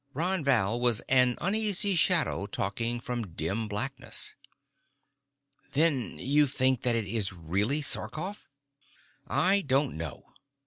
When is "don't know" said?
9.61-10.33